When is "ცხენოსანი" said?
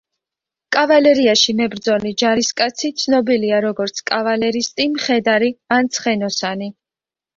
5.99-6.75